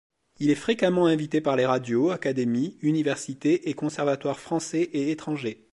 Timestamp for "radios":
1.67-2.09